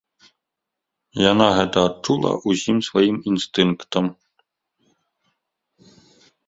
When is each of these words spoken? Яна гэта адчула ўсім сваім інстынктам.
Яна 1.31 1.47
гэта 1.59 1.79
адчула 1.89 2.31
ўсім 2.53 2.77
сваім 2.89 3.17
інстынктам. 3.33 4.13